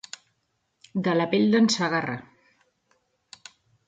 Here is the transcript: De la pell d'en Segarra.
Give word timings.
De 1.07 1.11
la 1.19 1.27
pell 1.33 1.45
d'en 1.55 1.69
Segarra. 1.73 2.15